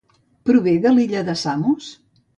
[0.49, 1.95] Prové de l'illa de Samos?